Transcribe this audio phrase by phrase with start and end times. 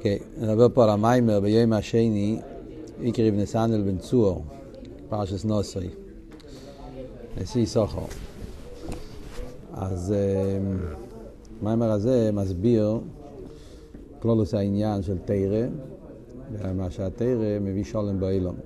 [0.00, 2.38] אוקיי, נדבר פה על המיימר ביום השני,
[3.02, 4.42] איקריב נסנדל בן צור,
[5.08, 5.88] פרשס נוסרי,
[7.40, 8.04] נשיא סוחר.
[9.72, 10.14] אז
[11.60, 13.00] המיימר הזה מסביר
[14.18, 15.66] כלולוס העניין של תרא,
[16.52, 18.56] ומה שהתרא מביא שולם באילון.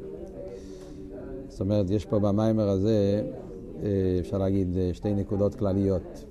[1.48, 3.22] זאת אומרת, יש פה במיימר הזה,
[4.20, 6.24] אפשר להגיד, שתי נקודות כלליות.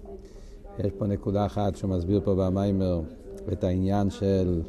[0.80, 3.02] יש פה נקודה אחת שהוא מסביר פה במיימר
[3.54, 4.62] את העניין של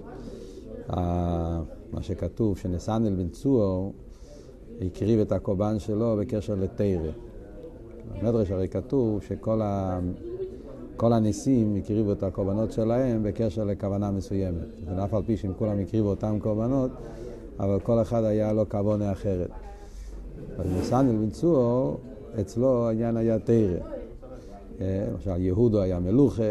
[0.89, 3.93] מה שכתוב, שנסנל בן צור
[4.81, 7.11] הקריב את הקורבן שלו בקשר לתרא.
[8.13, 10.01] במדרש הרי כתוב שכל ה...
[10.97, 14.67] כל הניסים הקריבו את הקורבנות שלהם בקשר לכוונה מסוימת.
[14.95, 16.91] זה אף על פי שהם כולם הקריבו אותם קורבנות,
[17.61, 19.51] אבל כל אחד היה לו כוונה אחרת.
[20.59, 21.97] אז נסנל בן צור,
[22.41, 23.79] אצלו העניין היה תרא.
[24.81, 26.43] למשל, יהודו היה מלוכה,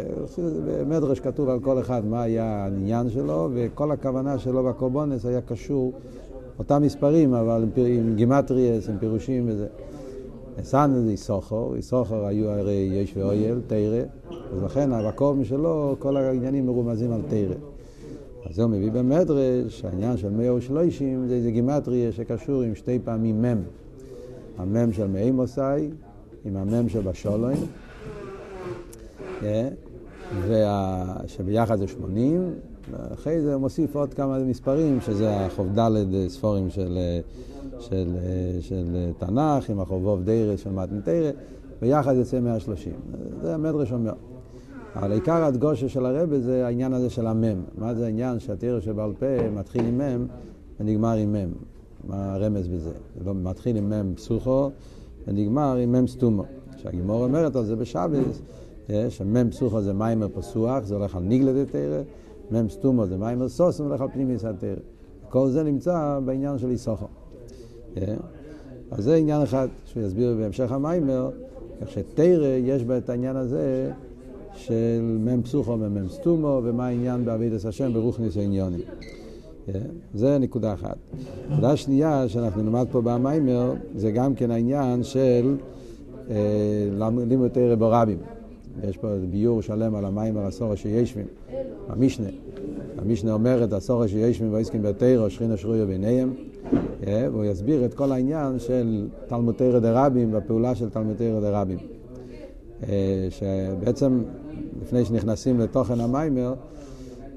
[0.66, 5.94] במדרש כתוב על כל אחד מה היה העניין שלו, וכל הכוונה שלו בקורבונס היה קשור,
[6.60, 9.68] אותם מספרים, אבל עם גימטריאס, עם פירושים וזה.
[10.64, 14.02] סן זה איסוכר, איסוכר היו הרי יש ואויל, תרא,
[14.54, 17.56] אז לכן בקורבן שלו כל העניינים מרומזים על תרא.
[18.50, 23.42] אז הוא מביא במדרש, העניין של מאה ושלושים זה איזה גימטריה שקשור עם שתי פעמים
[23.42, 23.58] מם.
[24.58, 25.90] המם של מאי מוסאי
[26.46, 26.90] עם המם
[29.44, 29.70] של
[30.40, 31.28] בשולוין.
[31.28, 32.54] שביחד זה 80,
[32.92, 35.80] ואחרי זה מוסיף עוד כמה מספרים, שזה הח"ד
[36.28, 36.98] ספורים של,
[37.80, 38.16] של,
[38.62, 41.32] של תנ"ך, עם החובוב דיירס של מתנתרא,
[41.82, 42.94] ביחד יוצא 130.
[43.42, 44.14] זה המדרש אומר.
[44.96, 47.64] אבל עיקר הדגושה של הרבה זה העניין הזה של המם.
[47.78, 50.26] מה זה העניין שהתרא שבעל פה מתחיל עם מם
[50.80, 51.50] ונגמר עם מם?
[52.08, 52.92] מה הרמז בזה?
[53.18, 54.70] זה לא מתחיל עם מם פסוחו
[55.28, 56.44] ונגמר עם מם סתומו.
[56.78, 58.42] שהגימור אומרת על זה בשבס,
[59.10, 62.02] שמם פסוחו זה מיימר פסוח, זה הולך על ניגלד תרא,
[62.52, 64.76] מם סתומו זה מיימר סוס, זה הולך על פנימיס התרא.
[65.30, 67.06] כל זה נמצא בעניין של איסוכו.
[68.92, 71.30] אז זה עניין אחד שהוא יסביר בהמשך המיימר,
[71.82, 73.92] כך שתרא יש בה את העניין הזה
[74.54, 78.80] של מם פסוחו ומם סתומו, ומה העניין בעבידת השם ברוכניס העניונים.
[80.14, 80.98] זה נקודה אחת.
[81.52, 85.56] נקודה שנייה שאנחנו נלמד פה במיימר, זה גם כן העניין של
[87.28, 88.18] לימוד תרא ברבים.
[88.90, 91.26] יש פה ביור שלם על המים על הסורה שישבים,
[91.90, 92.30] המשנה.
[92.98, 96.34] המשנה אומרת, הסורה שישבים ועסקים בתרא, שכינה שרויה ביניהם,
[97.08, 101.78] והוא יסביר את כל העניין של תלמוד תרא דרבים והפעולה של תלמוד תרא דרבים.
[103.30, 104.24] שבעצם,
[104.82, 106.54] לפני שנכנסים לתוכן המיימר,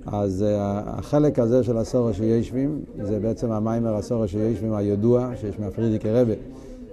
[0.06, 0.44] אז
[0.86, 6.34] החלק הזה של הסורה שישבים, זה בעצם המיימר הסורה שישבים הידוע, שיש מהפרידיקי רבה,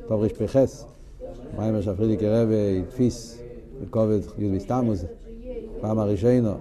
[0.08, 0.86] טוב רשפ"חס,
[1.58, 3.43] מיימר שהפרידיקי רבה התפיס
[3.88, 5.06] בכובד י' בסתמוס,
[5.82, 6.52] פעם הראשינו,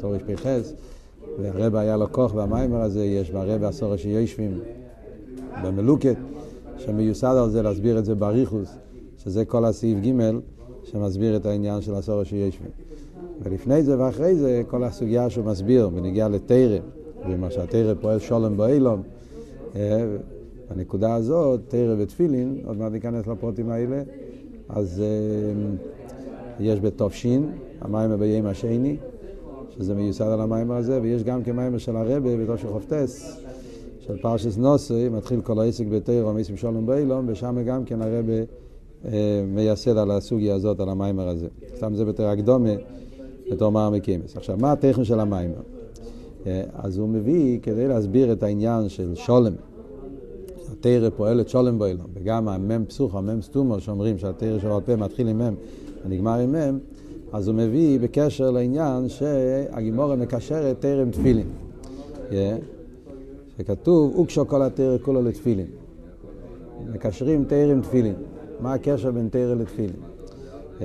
[0.00, 0.72] תור רשפ"חס,
[1.42, 4.58] והרב היה לו כוח במיימר הזה, יש ברב הסורה שיושבים
[5.64, 6.16] במלוקת,
[6.78, 8.68] שמיוסד על זה להסביר את זה באריכוס,
[9.18, 10.12] שזה כל הסעיף ג'
[10.84, 12.70] שמסביר את העניין של הסורה שיושבים.
[13.42, 16.78] ולפני זה ואחרי זה, כל הסוגיה שהוא מסביר בנגיעה לתרא,
[17.28, 19.02] ומה שהתרא פועל שולם באילום,
[20.70, 24.02] בנקודה הזאת, תרא ותפילין, עוד מעט ניכנס לפרוטים האלה,
[24.68, 25.02] אז
[26.60, 27.50] יש בתופשין,
[27.80, 28.96] המים ביום השני,
[29.70, 33.40] שזה מיוסד על המים הזה, ויש גם כמים של הרבה בתושי חופטס,
[34.00, 38.32] של פרשס נוסי, מתחיל כל העסק בתרא, מיסים שולם באילום, ושם גם כן הרבה
[39.04, 41.46] אה, מייסד על הסוגיה הזאת, על המיימר הזה.
[41.76, 42.70] סתם זה בתרא הקדומה,
[43.50, 44.36] בתור מר מקימס.
[44.36, 45.60] עכשיו, מה הטכן של המיימר?
[46.46, 49.52] אה, אז הוא מביא, כדי להסביר את העניין של שולם,
[50.66, 55.38] שהתרא פועלת שולם באילום, וגם המם פסוך, המם סתומו, שאומרים שהתרא שבעל פה מתחיל עם
[55.38, 55.54] מם
[56.04, 56.78] ונגמר עם מם,
[57.32, 61.46] אז הוא מביא בקשר לעניין שהגימורה מקשרת עם תפילין.
[62.30, 62.34] Yeah.
[63.58, 65.66] שכתוב, אוקשו כל התרא כולו לתפילין.
[66.92, 68.14] מקשרים תרא עם תפילין.
[68.60, 69.96] מה הקשר בין תרא לתפילין?
[70.78, 70.82] Yeah.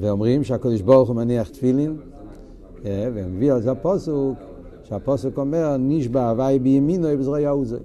[0.00, 2.86] ואומרים שהקדוש ברוך הוא מניח תפילין, yeah.
[3.14, 4.38] ומביא על זה הפוסוק,
[4.84, 7.76] שהפוסק אומר, נשבע הוואי בימינו בזרוע יעוזי.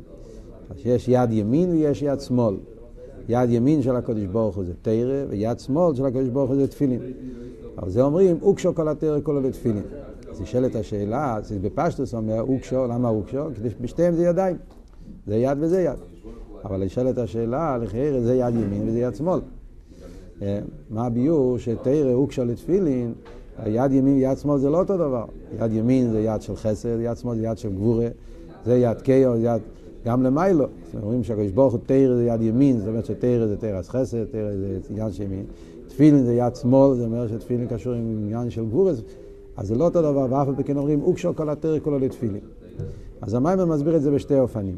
[0.69, 2.55] אז יש יד ימין ויש יד שמאל.
[3.29, 6.67] יד ימין של הקדוש ברוך הוא זה תרא, ויד שמאל של הקדוש ברוך הוא זה
[6.67, 6.99] תפילין.
[7.77, 9.83] על זה אומרים, אוקשו כל התרא כולו לתפילין.
[10.31, 13.43] אז נשאלת השאלה, אז בפשטוס אומר אוקשו, למה אוקשו?
[13.55, 14.55] כדי שבשתיהם זה ידיים.
[15.27, 15.97] זה יד וזה יד.
[16.65, 19.39] אבל נשאלת השאלה, לחייר זה יד ימין וזה יד שמאל.
[20.89, 23.13] מה הביור שתרא אוקשו לתפילין,
[23.65, 25.25] יד ימין ויד שמאל זה לא אותו דבר.
[25.59, 28.07] יד ימין זה יד של חסד, יד שמאל זה יד של גבורה,
[28.65, 29.61] זה יד זה יד...
[30.05, 30.65] גם למיילו.
[31.03, 34.51] אומרים שהקדוש ברוך הוא תרא זה יד ימין, זאת אומרת שתרא זה תרא חסד, תרא
[34.51, 35.43] זה יד של ימין.
[35.87, 39.01] תפילין זה יד שמאל, זאת אומרת שתפילין קשור עם עניין של גבורס,
[39.57, 42.41] אז זה לא אותו דבר, ואף על פי כן אומרים, אוקשו כל התרא כולו לתפילין.
[43.21, 44.75] אז המיימר מסביר את זה בשתי אופנים.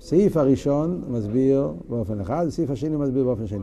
[0.00, 3.58] סעיף הראשון מסביר באופן אחד, הסעיף השני מסביר באופן שני.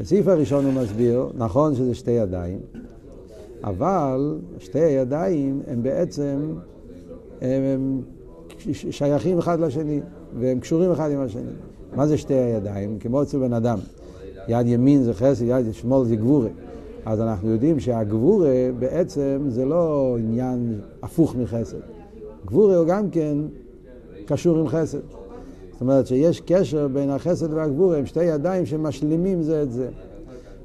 [0.00, 2.58] בסעיף הראשון הוא מסביר, נכון שזה שתי ידיים,
[3.64, 6.38] אבל שתי הידיים הם בעצם
[7.40, 8.00] הם, הם
[8.90, 10.00] שייכים אחד לשני,
[10.38, 11.50] והם קשורים אחד עם השני.
[11.96, 12.98] מה זה שתי הידיים?
[12.98, 13.78] כמו אצל בן אדם.
[14.48, 16.48] יד ימין זה חסד, יד שמאל זה גבורה.
[17.04, 21.78] אז אנחנו יודעים שהגבורה בעצם זה לא עניין הפוך מחסד.
[22.46, 23.38] גבורה הוא גם כן
[24.26, 24.98] קשור עם חסד.
[25.72, 29.88] זאת אומרת שיש קשר בין החסד והגבורה, הם שתי ידיים שמשלימים זה את זה.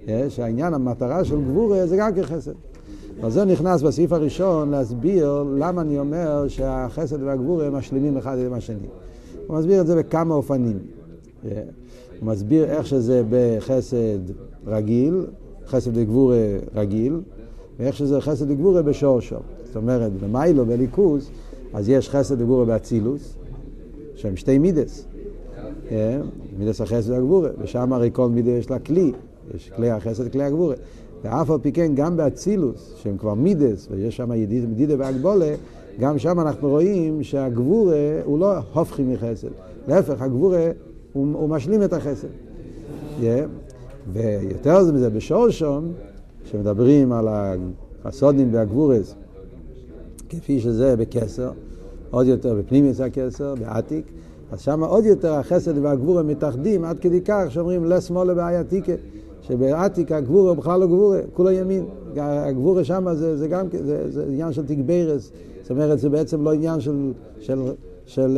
[0.08, 2.52] יש, העניין, המטרה של גבורה זה גם כחסד.
[3.22, 8.88] אז זה נכנס בסעיף הראשון להסביר למה אני אומר שהחסד והגבורה משלימים אחד עם השני.
[9.48, 10.80] הוא מסביר את זה בכמה אופנים.
[11.44, 11.52] הוא
[12.22, 14.20] מסביר איך שזה בחסד
[14.68, 15.26] רגיל,
[15.68, 17.20] חסד וגבורה רגיל,
[17.80, 19.36] ואיך שזה חסד וגבורה בשורשו.
[19.66, 21.30] זאת אומרת, במיילו, בליכוס,
[21.74, 23.36] אז יש חסד וגבורה באצילוס,
[24.16, 25.06] שהם שתי מידס.
[25.92, 26.20] אה?
[26.58, 29.12] מידס החסד והגבורה, ושם הרי כל מידה יש לה כלי,
[29.56, 30.76] יש כלי החסד וכלי הגבורה.
[31.24, 35.56] ואף על פי כן, גם באצילוס, שהם כבר מידס, ויש שם ידידה והגבולה,
[36.00, 39.48] גם שם אנחנו רואים שהגבורה הוא לא הופכי מחסד.
[39.88, 40.72] להפך, הגבורה
[41.14, 42.28] הוא, הוא משלים את החסד.
[43.20, 43.24] Yeah.
[44.14, 45.92] ויותר מזה, בשורשום,
[46.46, 47.28] שמדברים על
[48.06, 49.16] הסודים והגבורס,
[50.30, 51.52] כפי שזה בקסר,
[52.12, 54.06] עוד יותר בפנימיוס הכסר, בעתיק,
[54.52, 59.13] אז שם עוד יותר החסד והגבורה מתאחדים עד כדי כך שאומרים לשמאל לבעייתיקה, שבעתיק
[60.10, 61.86] הגבורה הוא בכלל לא גבורה, כולו ימין.
[62.18, 65.32] הגבורה שם זה, זה גם זה, זה עניין של תגברס,
[65.62, 67.62] זאת אומרת זה בעצם לא עניין של, של,
[68.06, 68.38] של,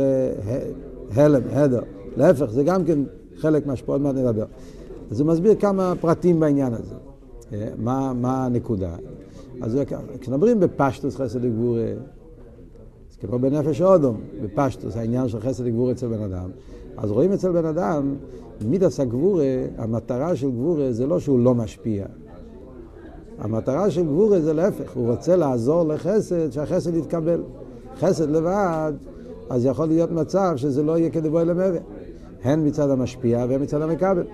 [1.10, 1.80] uh, הלם, הדר.
[2.16, 2.98] להפך, זה גם כן
[3.36, 4.44] חלק מה שעוד מעט נדבר.
[5.10, 6.94] אז הוא מסביר כמה פרטים בעניין הזה.
[7.52, 8.96] אה, מה, מה הנקודה?
[9.62, 9.78] אז
[10.20, 11.84] כשמדברים בפשטוס חסד וגבורה,
[13.10, 16.50] אז כמו בנפש אודום, בפשטוס, העניין של חסד וגבורה אצל בן אדם,
[16.96, 18.14] אז רואים אצל בן אדם,
[18.64, 19.44] מידס הגבורה,
[19.78, 22.06] המטרה של גבורה זה לא שהוא לא משפיע.
[23.38, 27.42] המטרה של גבורה זה להפך, הוא רוצה לעזור לחסד, שהחסד יתקבל.
[28.00, 28.92] חסד לבד,
[29.50, 31.78] אז יכול להיות מצב שזה לא יהיה כדבוי למעבר.
[32.42, 34.24] הן מצד המשפיע והן מצד המקבל.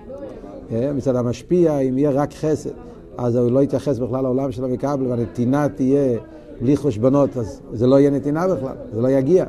[0.71, 2.69] אה, מצד המשפיע, אם יהיה רק חסד,
[3.17, 6.19] אז הוא לא יתייחס בכלל לעולם של המקבל, והנתינה תהיה
[6.61, 9.45] בלי חשבונות, אז זה לא יהיה נתינה בכלל, זה לא יגיע.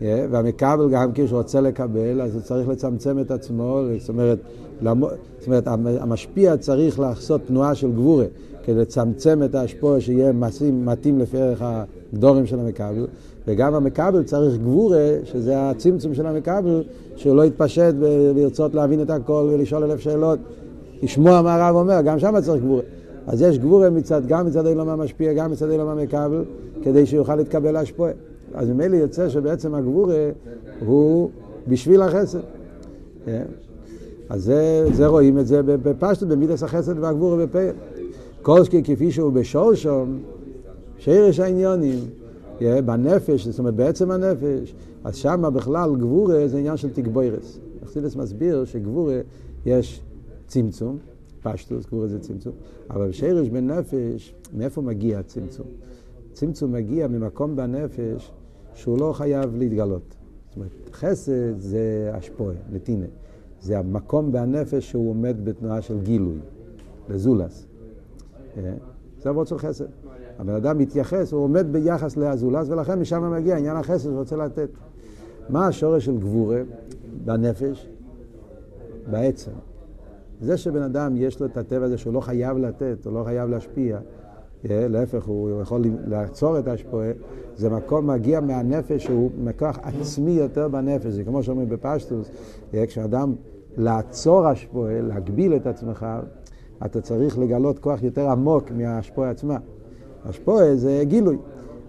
[0.00, 4.38] והמקבל גם כשהוא רוצה לקבל, אז הוא צריך לצמצם את עצמו, זאת אומרת,
[4.82, 5.66] זאת אומרת
[6.00, 8.24] המשפיע צריך לעשות תנועה של גבורה,
[8.64, 10.32] כדי לצמצם את ההשפוע שיהיה
[10.72, 13.06] מתאים לפי ערך הדורים של המקבל,
[13.46, 16.82] וגם המקבל צריך גבורה, שזה הצמצום של המקבל,
[17.16, 20.38] שהוא לא יתפשט ולרצות להבין את הכל ולשאול אלף שאלות.
[21.02, 22.82] לשמוע מה הרב אומר, גם שם צריך גבורה.
[23.26, 26.44] אז יש גבורה מצד, גם מצד אילום המשפיע, גם מצד אילום המקבל,
[26.82, 28.10] כדי שיוכל להתקבל להשפוע.
[28.54, 30.30] אז ממילא יוצא שבעצם הגבורה
[30.86, 31.30] הוא
[31.68, 32.40] בשביל החסד.
[33.24, 33.44] כן?
[34.28, 37.68] אז זה, זה רואים את זה בפשטות, במידס החסד והגבורה בפה.
[38.64, 40.18] שכי כפי שהוא בשורשום,
[40.98, 41.98] שרש העניונים,
[42.60, 44.74] בנפש, זאת אומרת בעצם הנפש,
[45.04, 47.58] אז שם בכלל גבורה זה עניין של תגבוירס.
[47.84, 49.20] אכסידס מסביר שגבורה
[49.66, 50.00] יש
[50.46, 50.98] צמצום,
[51.42, 52.52] פשטוס, גבורה זה צמצום,
[52.90, 55.66] אבל שרש בנפש, מאיפה מגיע הצמצום?
[56.32, 58.32] צמצום מגיע ממקום בנפש
[58.74, 60.14] שהוא לא חייב להתגלות.
[60.48, 63.06] זאת אומרת, חסד זה השפועה, נתינה.
[63.60, 66.38] זה המקום בנפש שהוא עומד בתנועה של גילוי,
[67.08, 67.66] לזולס.
[68.56, 68.72] אה?
[69.22, 69.84] זה עבוד של חסד.
[70.38, 74.68] הבן אדם מתייחס, הוא עומד ביחס לאזולס, ולכן משם מגיע עניין החסד שהוא רוצה לתת.
[75.48, 76.62] מה השורש של גבורה
[77.24, 77.88] בנפש?
[79.10, 79.50] בעצם.
[80.40, 83.50] זה שבן אדם יש לו את הטבע הזה שהוא לא חייב לתת, הוא לא חייב
[83.50, 83.98] להשפיע,
[84.70, 87.10] להפך, הוא יכול לעצור את ההשפועה,
[87.56, 92.30] זה מקום מגיע מהנפש שהוא מכוח עצמי יותר בנפש, זה כמו שאומרים בפשטוס,
[92.86, 93.34] כשאדם
[93.76, 96.06] לעצור השפועה, להגביל את עצמך,
[96.84, 99.56] אתה צריך לגלות כוח יותר עמוק מההשפועה עצמה.
[100.24, 101.36] השפועה זה גילוי.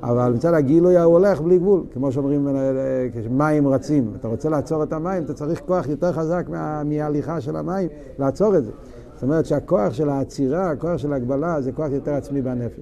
[0.04, 2.54] אבל מצד הגילוי הוא הולך בלי גבול, כמו שאומרים, אה,
[3.14, 4.14] כשמים רצים.
[4.20, 7.90] אתה רוצה לעצור את המים, אתה צריך כוח יותר חזק מה, מההליכה של המים,
[8.20, 8.72] לעצור את זה.
[9.16, 12.80] זאת אומרת שהכוח של העצירה, הכוח של ההגבלה, זה כוח יותר עצמי בנפש.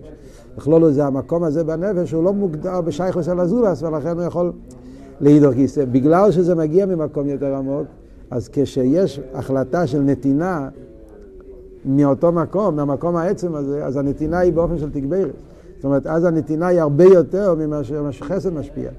[0.58, 4.52] לכלול את זה, המקום הזה בנפש הוא לא מוגדר בשייכוס על הזולס, ולכן הוא יכול
[5.22, 5.86] להידור כיסא.
[5.86, 7.88] בגלל שזה מגיע ממקום יותר עמוק,
[8.32, 10.70] אז כשיש החלטה של נתינה
[11.86, 15.34] מאותו מקום, מהמקום העצם הזה, אז הנתינה היא באופן של תגברת.
[15.75, 18.90] זאת אומרת, אז הנתינה היא הרבה יותר ממה שחסד משפיע.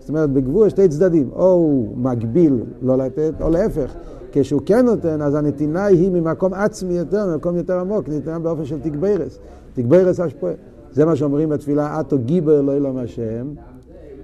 [0.00, 3.94] זאת אומרת, בגבול שתי צדדים, או הוא מגביל לא לתת, או להפך.
[4.36, 8.80] כשהוא כן נותן, אז הנתינה היא ממקום עצמי יותר, ממקום יותר עמוק, נתינה באופן של
[8.80, 9.38] תגברס.
[9.74, 10.52] תגברס השפועה.
[10.92, 13.46] זה מה שאומרים בתפילה, אטו גיבר לא אלוהים השם,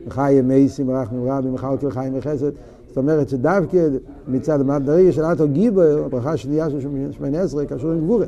[0.09, 2.51] חי מייסים רחמים רבים מחלקל חיים וחסד
[2.91, 3.89] זאת אומרת שדווקא
[4.29, 8.27] מצד המדרגה של אטו גיבר, הברכה השנייה של שמונה עשרה קשור עם גבורה.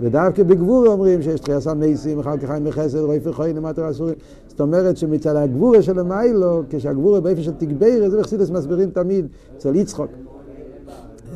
[0.00, 4.14] ודווקא בגבורה אומרים שיש תחייה סם מייסים, אחר כך חיים וחסד, רואי פרחוי, נמטר אסורים.
[4.48, 9.26] זאת אומרת שמצד הגבורה של המיילו, כשהגבורה באיפה של תגבר, זה בחסידס מסבירים תמיד
[9.56, 10.10] אצל יצחוק.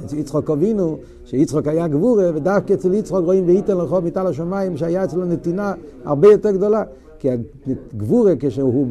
[0.04, 5.04] אצל יצחוק אבינו, שיצחוק היה גבורה, ודווקא אצל יצחוק רואים וייתן לך מטל השמיים, שהיה
[5.04, 5.72] אצלו נתינה
[6.04, 6.82] הרבה יותר גדולה.
[7.18, 7.28] כי
[7.94, 8.86] הגבורה, כשהוא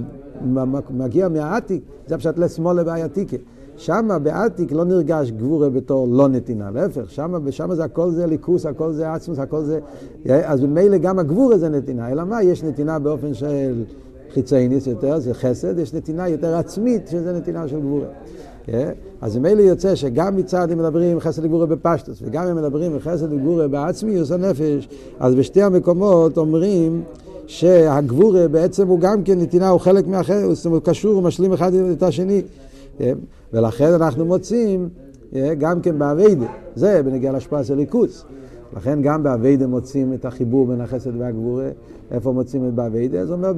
[0.90, 3.38] מגיע מהעתיק, זה פשוט לשמאל לבעייתיקה.
[3.78, 8.66] שם בעתיק לא נרגש גבורה בתור לא נתינה, להפך, שם, שם זה הכל זה ליכוס,
[8.66, 9.80] הכל זה עצמוס, הכל זה...
[10.26, 12.44] אז ממילא גם הגבורה זה נתינה, אלא מה?
[12.44, 13.84] יש נתינה באופן של
[14.34, 18.08] חיצייניס יותר, זה חסד, יש נתינה יותר עצמית, שזה נתינה של גבורה.
[18.64, 18.92] כן?
[19.26, 23.68] אז ממילא יוצא שגם מצד הם מדברים חסד לגבורה בפשטוס, וגם הם מדברים חסד לגבורה
[23.68, 24.88] בעצמיוס הנפש,
[25.20, 27.02] אז בשתי המקומות אומרים
[27.48, 32.04] שהגבורה בעצם הוא גם כן נתינה, הוא חלק מהאחר, הוא קשור, הוא משלים אחד את
[32.04, 32.42] השני.
[32.98, 33.18] כן?
[33.54, 34.90] ולכן אנחנו מוצאים
[35.36, 38.26] אה, גם כן באביידה, זה בנגיע להשפעה של ליכוס.
[38.78, 41.70] לכן גם באביידה מוצאים את החיבור בין החסד והגבורה.
[42.12, 43.26] איפה מוצאים את באביידה?
[43.26, 43.54] זה אומר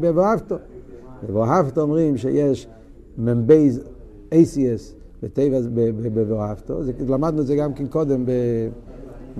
[0.00, 0.56] בבואבתו.
[1.28, 2.66] בבואבתו אומרים שיש
[3.18, 3.80] מבייז
[4.32, 5.01] ACS
[6.14, 6.80] בבואבתו.
[7.08, 8.24] למדנו את זה גם כן קודם,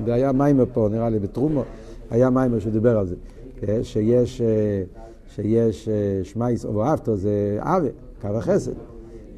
[0.05, 1.62] והיה מיימר פה, נראה לי, בטרומו,
[2.11, 3.15] היה מיימר שדיבר על זה.
[3.69, 4.83] אה, שיש, אה,
[5.27, 5.89] שיש
[6.23, 7.89] שמייס או בואבתו זה אבה,
[8.21, 8.73] קו החסד.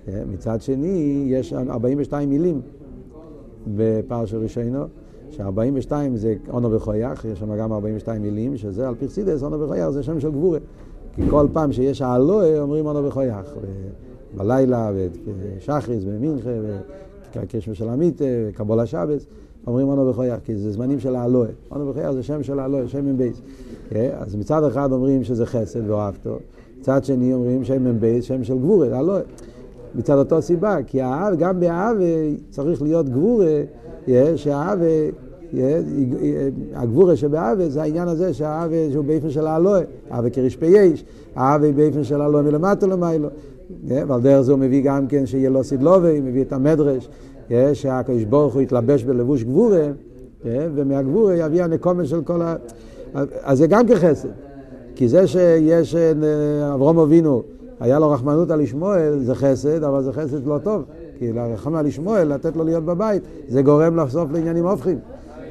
[0.09, 2.61] אה, מצד שני, יש 42 מילים
[3.67, 4.85] בפרשת ראשינו,
[5.31, 10.03] ש-42 זה אונו וחויח, יש שם גם 42 מילים, שזה על פרסידס, אונו וחויח זה
[10.03, 10.59] שם של גבורה.
[11.15, 13.55] כי כל פעם שיש האלוה אומרים אונו וחויח.
[14.37, 14.91] בלילה,
[15.59, 16.51] בשחריס, במינכה,
[17.37, 18.25] בקשמה של המיתה,
[18.55, 19.27] קבול השבס,
[19.67, 21.47] אומרים אונו וחויח, כי זה זמנים של האלוה.
[21.71, 23.41] אונו וחויח זה שם של האלוה, שם עם בייס.
[23.95, 26.39] אה, אז מצד אחד אומרים שזה חסד ואוהבתו,
[26.81, 29.21] מצד שני אומרים שם עם בייס, שם של גבורה, האלוה.
[29.95, 31.97] מצד אותו סיבה, כי האב, גם באב
[32.51, 33.63] צריך להיות גבורה,
[34.37, 34.79] שהאב,
[36.75, 42.05] הגבורה שבאב זה העניין הזה שהאב שהוא באיפן של האלוה, אב כרשפי יש, האב באיפן
[42.05, 43.29] של האלוה מלמטה למיילו,
[43.87, 47.09] ועל דרך זה הוא מביא גם כן שיהיה לו סדלובי, מביא את המדרש,
[47.73, 49.87] שהקדוש ברוך הוא יתלבש בלבוש גבורה,
[50.45, 52.57] ומהגבורה יביא הנקומת של כל ה...
[53.43, 54.29] אז זה גם כחסד,
[54.95, 55.95] כי זה שיש
[56.75, 57.43] אברום אבינו
[57.81, 60.83] היה לו רחמנות על ישמעאל, זה חסד, אבל זה חסד לא טוב.
[61.19, 64.99] כי לרחם על ישמעאל, לתת לו להיות בבית, זה גורם לחשוף לעניינים הופכים.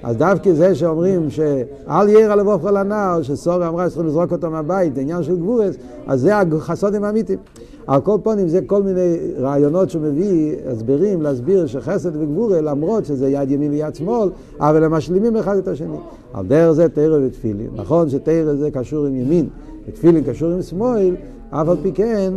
[0.03, 4.97] אז דווקא זה שאומרים שאל ירא לבוא כל הנער, שסורי אמרה שצריכים לזרוק אותו מהבית,
[4.97, 5.75] עניין של גבורס,
[6.07, 7.39] אז זה החסודים האמיתיים.
[7.87, 13.29] על כל פונים זה כל מיני רעיונות שהוא מביא, הסברים, להסביר שחסד וגבורה, למרות שזה
[13.29, 14.29] יד ימין ויד שמאל,
[14.59, 15.97] אבל הם משלימים אחד את השני.
[16.33, 17.67] על דרך זה תרא ותפילין.
[17.75, 19.47] נכון שתרא זה קשור עם ימין,
[19.87, 21.15] ותפילין קשור עם שמאל,
[21.49, 22.33] אף על פי כן,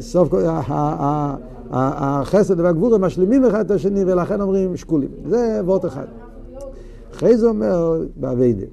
[0.00, 0.28] סוף
[1.70, 5.08] החסד והגבורה משלימים אחד את השני ולכן אומרים שקולים.
[5.28, 6.06] זה וורט אחד.
[7.20, 8.66] אחרי זה אומר באביידה.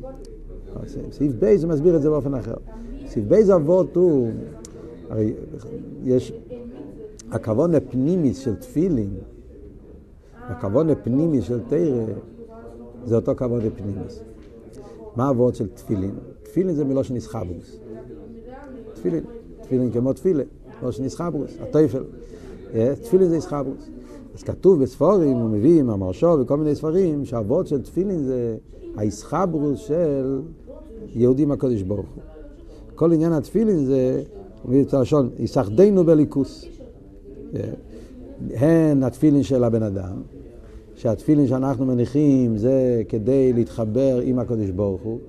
[1.11, 2.53] סעיף בייס מסביר את זה באופן אחר.
[3.07, 4.29] סעיף בייס אבות הוא,
[5.09, 5.33] הרי
[6.03, 6.33] יש,
[7.31, 9.09] הכוון הפנימיס של תפילין,
[10.37, 12.05] הכוון הפנימיס של תרא,
[13.05, 14.19] זה אותו כבוד הפנימיס.
[15.15, 16.15] מה אבות של תפילין?
[16.43, 17.79] תפילין זה מלושן איסחבוס.
[18.93, 19.23] תפילין.
[19.61, 20.43] תפילין כמו תפילה,
[20.83, 22.03] לא שניסחברוס, הטויפל.
[22.73, 23.89] אה, תפילין זה איסחברוס.
[24.37, 28.57] אז כתוב בספורים, הוא מביא עם המרשו וכל מיני ספרים, שהאבות של תפילין זה
[28.95, 30.41] האיסחברוס של
[31.15, 32.23] יהודים הקודש ברוך הוא.
[32.95, 34.23] כל עניין התפילין זה,
[34.63, 36.65] הוא מביא את הלשון, יסחדנו בליכוס.
[37.55, 37.61] אה,
[38.53, 40.21] הן התפילין של הבן אדם,
[40.95, 45.19] שהתפילין שאנחנו מניחים זה כדי להתחבר עם הקודש ברוך הוא,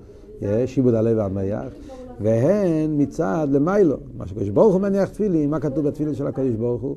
[0.43, 1.73] אה, שיבוד הלב והמח,
[2.21, 3.97] והן מצד למיילו.
[4.17, 6.95] מה שקדוש ברוך הוא מניח תפילין, מה כתוב בתפילין של הקדוש ברוך הוא?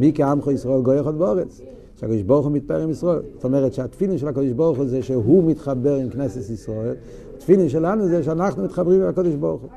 [0.00, 1.60] מי כעמך ישראל גוי אחד באורץ.
[1.96, 3.22] שהקדוש ברוך הוא מתפאר עם ישראל.
[3.34, 6.94] זאת אומרת שהתפילין של הקדוש ברוך הוא זה שהוא מתחבר עם כנסת ישראל.
[7.36, 9.70] התפילין שלנו זה שאנחנו מתחברים עם הקדוש ברוך הוא.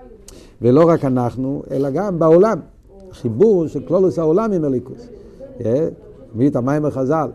[0.62, 2.60] ולא רק אנחנו, אלא גם בעולם.
[3.12, 5.08] החיבור של כלולוס העולם עם אליקוס.
[5.66, 5.88] אה?
[6.36, 7.30] מביא את המים החז"ל,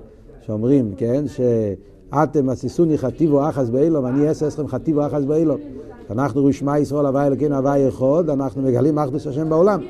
[0.46, 5.60] שאומרים, כן, שאתם עשיסוני חטיבו אחס באילום, אני אעשה אסכם חטיבו אחס באילום.
[6.10, 9.80] אנחנו רשמע ישראל הווי אלוקינו הווי אחד, אנחנו מגלים אחדוס השם בעולם.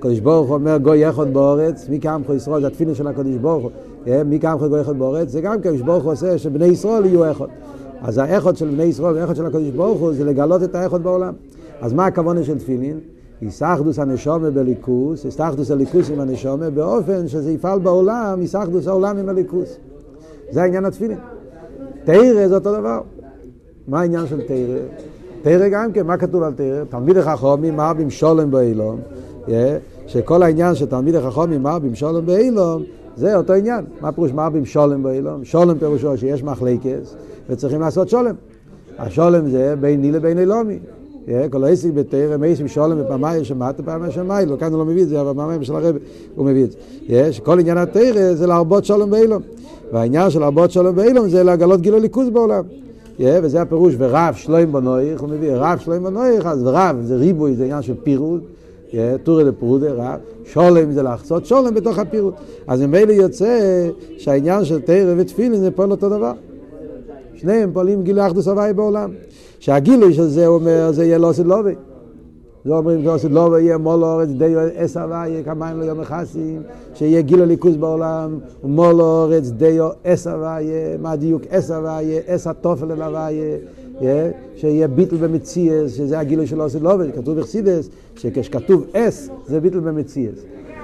[0.00, 3.62] הקדוש ברוך הוא אומר גוי אחד באורץ, מי קמחו ישראל, זה התפילה של הקדוש ברוך
[3.62, 3.70] הוא,
[4.06, 7.30] אה, מי קמחו גוי אחד באורץ, זה גם הקדוש ברוך הוא עושה שבני ישראל יהיו
[7.30, 7.46] אחד.
[8.02, 11.34] אז האחד של בני ישראל והאחד של הקדוש ברוך הוא זה לגלות את האחד בעולם.
[11.80, 12.98] אז מה הכוונה של תפילין?
[13.42, 19.76] יסחדוס הנשומה בליכוס, יסחדוס הליכוס עם הנשומה, באופן שזה יפעל בעולם, יסחדוס העולם עם הליכוס.
[20.50, 21.18] זה העניין התפילין.
[22.04, 23.00] תרא זה אותו דבר.
[23.88, 24.78] מה העניין של תרא?
[25.42, 26.84] תרא גם כן, מה כתוב על תרא?
[26.84, 29.00] תלמיד החכמים מרבים שולם באילום,
[30.06, 32.82] שכל העניין שתלמיד החכמים מרבים שולם באילום,
[33.16, 33.84] זה אותו עניין.
[34.00, 35.44] מה פירוש מרבים שולם באילום?
[35.44, 37.14] שולם פירושו שיש מחלקס
[37.48, 38.34] וצריכים לעשות שולם.
[38.98, 40.78] השולם זה ביני לבין אילומי.
[41.50, 45.08] כל העסק בתרא, מייסים שולם בפעמיים שמעת פעמיים שמיים, לא כאן הוא לא מביא את
[45.08, 45.96] זה, אבל פעמיים של הרב
[46.34, 47.32] הוא מביא את זה.
[47.32, 49.42] שכל עניין התרא זה להרבות שולם באילום.
[49.92, 52.64] והעניין של להרבות שולם באילום זה להגלות גיל הליכוז בעולם.
[53.20, 57.64] וזה הפירוש, ורב שלוים בנויך, הוא מביא רב שלוים בנויך, אז רב זה ריבוי, זה
[57.64, 58.40] עניין של פירוד.
[59.22, 62.34] טורי לפרודה רב, שולם זה לחצות שולם בתוך הפירוט.
[62.66, 66.32] אז ממילא יוצא שהעניין של תרא ותפילין זה פועל אותו דבר.
[67.34, 69.10] שניהם פועלים גילוי אחדוס הוואי בעולם.
[69.58, 71.74] שהגילוי של זה אומר, זה יהיה לא עושה לובי.
[72.64, 76.62] זה אומרים, לא עושה לובי, יהיה מול אורץ, די אס הוואי, כמיים לא יום מכסים,
[76.94, 80.66] שיהיה גילוי ליכוז בעולם, מול אורץ, די אס הוואי,
[81.02, 83.40] מה דיוק אס הוואי, אס התופל אל הוואי.
[84.56, 89.80] שיהיה ביטל במציאס, שזה הגילוי שלו עושה לא עובד, כתוב בחסידס, שכשכתוב אס זה ביטל
[89.80, 90.34] במציאס.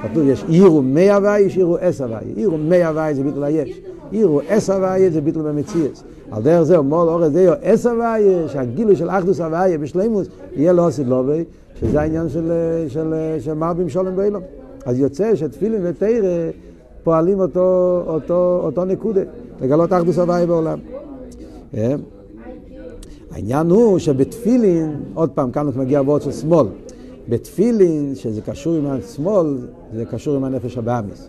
[0.03, 2.25] כתוב יש עירו מי הוואי, יש עירו אס הוואי.
[2.37, 3.81] עירו מי הוואי זה ביטל היש.
[4.11, 6.05] עירו אס הוואי זה ביטל במציאס.
[6.31, 10.87] על דרך זה מול אורז דיו אס הוואי, שהגילוי של אחדוס הוואי בשלימוס יהיה לא
[10.87, 11.43] עושה לא עובד,
[11.81, 12.53] שזה העניין של,
[12.89, 14.43] של, של מרבים שולם באילום.
[14.85, 16.51] אז יוצא שתפילין ותרא
[17.05, 19.21] פועלים אותו, אותו, אותו נקודה,
[19.63, 20.79] לגלות אחדוס הוואי בעולם.
[23.31, 26.67] העניין הוא שבתפילין, עוד פעם, כאן מגיע הוורד של שמאל.
[27.29, 29.57] בתפילין, שזה קשור עם השמאל,
[29.95, 31.29] זה קשור עם הנפש הבאמיס.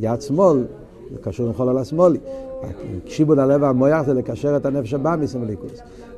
[0.00, 0.64] יד שמאל,
[1.12, 2.18] זה קשור עם חול השמאלי.
[3.06, 5.72] שיבוד הלב המויח זה לקשר את הנפש הבאמיס עם הליכוס.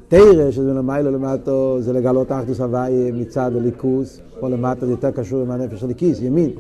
[0.09, 5.41] תרא, שזה למעלה למטו, זה לגלות אחדוס הוואי מצד הליכוס, פה למטה זה יותר קשור
[5.41, 6.51] עם הנפש הליקיס, ימין.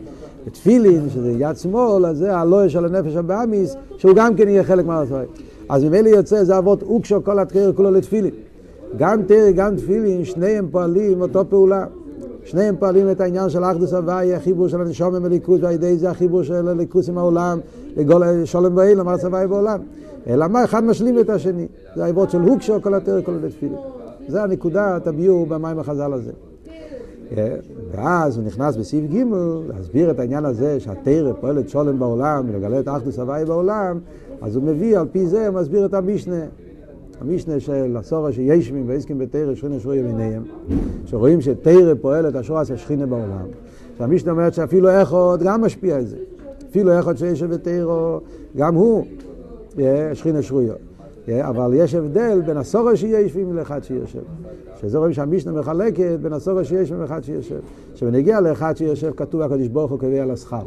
[0.47, 4.87] בתפילין, שזה יד שמאל, אז זה הלואה של הנפש הבאמיס, שהוא גם כן יהיה חלק
[4.87, 5.25] מהרצוי.
[5.68, 8.34] אז ממילא יוצא זה אבות אוקשו כל התקריר כולו לתפילין.
[8.96, 11.87] גם תרא, גם תפילין, שניהם פועלים אותו פעולה.
[12.44, 16.10] שניהם פועלים את העניין של אחדוס הוואי, החיבור של הנשום עם הליכוז, ועל ידי זה
[16.10, 17.58] החיבור של הליכוז עם העולם,
[17.97, 19.80] לגול שולם באילם, ארץ הוואי בעולם.
[20.26, 21.66] אלא מה, אחד משלים את השני.
[21.97, 23.78] זה האבות של הוקשו כל התרא כולו לתפילין.
[24.28, 26.32] זה הנקודה, תביאו במים החז"ל הזה.
[27.91, 29.23] ואז הוא נכנס בסעיף ג'
[29.69, 33.99] להסביר את העניין הזה שהתרא פועלת שולם בעולם, לגלה את אחדוס הוואי בעולם,
[34.41, 36.45] אז הוא מביא, על פי זה הוא מסביר את המשנה.
[37.21, 40.43] המשנה של הסורה שישמים ועסקים בתרא שכינה שרויה ביניהם,
[41.04, 43.47] שרואים שתרא פועלת השורה של שכינה בעולם.
[43.99, 46.17] שהמשנה אומרת שאפילו אחד גם משפיע את זה.
[46.71, 48.19] אפילו אחד שיש בתרא,
[48.56, 49.04] גם הוא
[50.14, 50.75] שכינה שרויה.
[51.36, 54.23] אבל יש הבדל בין הסורה שישבים לאחד שיושב.
[54.80, 57.58] שזה רואים שהמשנה מחלקת בין הסורה שישבים לאחד שיושב.
[57.95, 60.67] כשנגיע לאחד שיושב כתוב הקדוש ברוך הוא קובע השכר.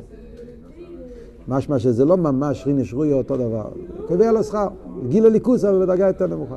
[1.47, 3.69] משמע שזה לא ממש ריני שרויה אותו דבר,
[4.07, 4.67] קובע השכר,
[5.09, 6.55] גיל הליכוס אבל בדרגה יותר נמוכה.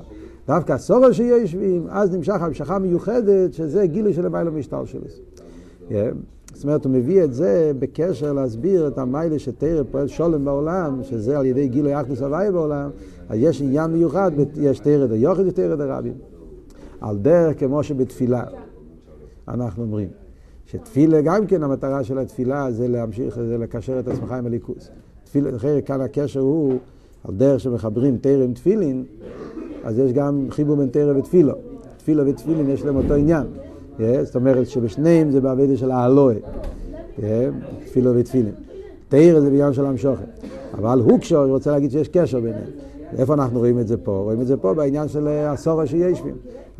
[0.48, 5.00] דווקא הסורר שיושבים, אז נמשך המשכה מיוחדת, שזה גילוי של המיילה משטר שלו.
[6.54, 11.38] זאת אומרת, הוא מביא את זה בקשר להסביר את המיילה שתרא פועל שולם בעולם, שזה
[11.38, 12.90] על ידי גילוי אחדוס הוואי בעולם,
[13.28, 16.14] אז יש עניין מיוחד, יש תרא דיוחד ותרא דרבים.
[17.00, 18.44] על דרך כמו שבתפילה,
[19.48, 20.08] אנחנו אומרים.
[20.66, 24.90] שתפילה גם כן המטרה של התפילה זה להמשיך, זה לקשר את עצמך עם הליכוז.
[25.24, 26.74] תפילה, אחרי כאן הקשר הוא,
[27.28, 29.04] על דרך שמחברים תרא עם תפילין,
[29.84, 31.52] אז יש גם חיבור בין תרא ותפילו.
[31.96, 33.46] תפילה ותפילין יש להם אותו עניין.
[33.98, 36.36] Yeah, זאת אומרת שבשניהם זה בעבודה של האלוהי.
[37.18, 37.22] Yeah,
[37.86, 38.54] תפילה ותפילין.
[39.08, 40.24] תרא זה בעניין של המשוכן.
[40.74, 42.70] אבל הוא כשהוא רוצה להגיד שיש קשר ביניהם.
[43.18, 44.20] איפה אנחנו רואים את זה פה?
[44.24, 46.34] רואים את זה פה בעניין של הסורה שישבים.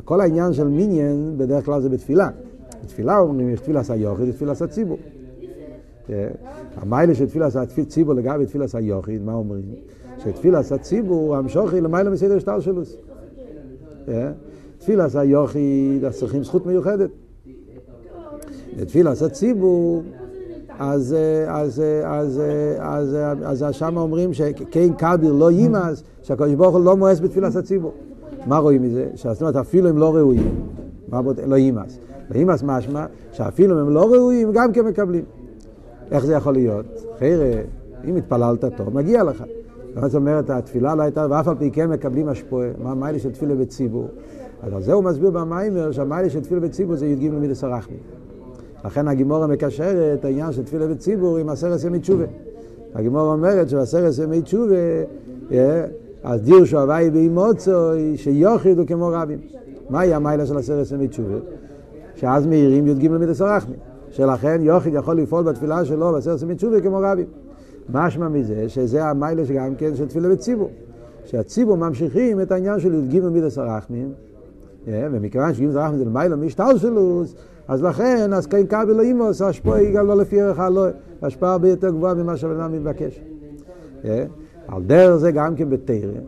[0.04, 2.28] כל העניין של מיניאן בדרך כלל זה בתפילה.
[2.84, 4.98] בתפילה אומרים, יש תפילה יוחיד, יש תפילה ציבור.
[6.76, 7.48] המיילה של תפילה
[7.88, 9.64] ציבור לגבי תפילה יוחיד, מה אומרים?
[10.18, 12.96] שתפילה ציבור, המשוכי למיילה מסדר שטר שלוס.
[14.78, 17.10] תפילה עשה יוחיד, אז צריכים זכות מיוחדת.
[18.86, 20.02] תפילה ציבור,
[20.78, 21.16] אז,
[21.48, 22.40] אז, אז,
[22.78, 27.56] אז, אז, אז שם אומרים שקיין כביר לא יימס, שהקדוש ברוך הוא לא מואס בתפילת
[27.56, 27.92] הציבור.
[28.46, 29.08] מה רואים מזה?
[29.14, 30.54] זאת אומרת, אפילו הם לא ראויים,
[31.46, 31.98] לא יימס.
[32.30, 35.24] ואימאס משמע שאפילו הם לא ראויים, גם כן מקבלים.
[36.10, 36.86] איך זה יכול להיות?
[37.18, 37.50] חיירה,
[38.04, 39.44] אם התפללת טוב, מגיע לך.
[40.02, 42.68] זאת אומרת, התפילה לא הייתה, ואף על פי כן מקבלים השפועה.
[42.82, 44.08] מה המיילה של תפילה בציבור?
[44.62, 47.96] אז על זה הוא מסביר במיימר, שהמיילה של תפילה בציבור זה י"ג מידס הרחמי.
[48.84, 52.24] לכן הגימורה מקשרת את העניין של תפילה בציבור עם עשרת ימי תשובה.
[52.94, 54.74] הגימורה אומרת שבעשרת ימי תשובה,
[55.52, 55.84] אה,
[56.22, 59.38] אז דיר שואבי באימוצו, שיוחידו כמו רבים.
[59.90, 61.36] מהי המיילה של עשרת ימי תשובה?
[62.14, 63.42] שאז מאירים י"ג מידס.
[64.10, 67.24] שלכן יוחיד יכול לפעול בתפילה שלו בעשר סמית שובי כמו רבי.
[67.88, 70.70] משמע מזה שזה המיילה שגם כן של תפילה בציבור.
[71.24, 74.12] שהציבור ממשיכים את העניין של י"ג מידס הרחמים,
[74.86, 77.34] ומכיוון זה רחמים זה למעלה משטלשלוס,
[77.68, 80.86] אז לכן, אז כן קבל אימוס, ההשפעה היא גם לא לפי ערך הלא,
[81.22, 83.20] ההשפעה הרבה יותר גבוהה ממה שהבן אדם מתבקש.
[84.68, 86.20] על דרך זה גם כן בתרא,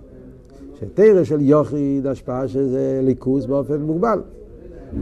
[0.80, 4.20] שתרא של יוחיד, השפעה שזה ליכוס באופן מוגבל.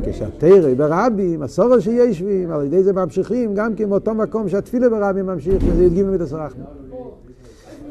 [0.02, 5.62] כשהתרא ברבים, הסורו שישבים, על ידי זה ממשיכים גם כן מאותו מקום שהתפילה ברבים ממשיך,
[5.62, 6.64] שזה י"ג רחמים.